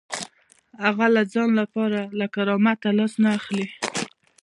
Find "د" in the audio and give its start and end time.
1.15-1.17